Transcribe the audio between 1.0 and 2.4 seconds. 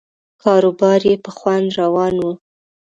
یې په خوند روان و.